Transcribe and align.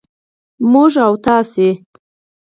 موږ 0.71 0.93
و 1.05 1.07
تاسې 1.25 1.69